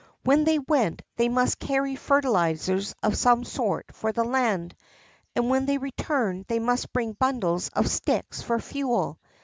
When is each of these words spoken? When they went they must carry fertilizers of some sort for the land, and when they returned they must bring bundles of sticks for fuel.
When 0.23 0.45
they 0.45 0.57
went 0.57 1.03
they 1.17 1.29
must 1.29 1.59
carry 1.59 1.95
fertilizers 1.95 2.95
of 3.03 3.15
some 3.15 3.43
sort 3.43 3.85
for 3.93 4.11
the 4.11 4.23
land, 4.23 4.75
and 5.35 5.47
when 5.47 5.67
they 5.67 5.77
returned 5.77 6.45
they 6.47 6.57
must 6.57 6.91
bring 6.91 7.13
bundles 7.13 7.67
of 7.69 7.87
sticks 7.87 8.41
for 8.41 8.57
fuel. 8.57 9.19